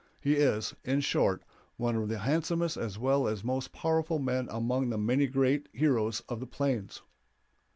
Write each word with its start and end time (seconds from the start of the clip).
He 0.19 0.33
is, 0.37 0.73
in 0.83 1.01
short, 1.01 1.43
one 1.77 1.95
of 1.95 2.09
the 2.09 2.17
handsomest 2.17 2.75
as 2.75 2.97
well 2.97 3.27
as 3.27 3.43
most 3.43 3.71
powerful 3.71 4.17
men 4.17 4.47
among 4.49 4.89
the 4.89 4.97
many 4.97 5.27
great 5.27 5.69
heroes 5.73 6.21
of 6.21 6.39
the 6.39 6.47
plains. 6.47 7.03